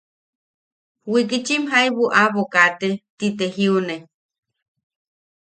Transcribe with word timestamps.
Wikichim 1.11 1.63
jaibu 1.71 2.03
aʼabo 2.17 2.41
kaate 2.53 2.89
ti 3.17 3.27
te 3.37 3.45
jiune. 3.55 3.95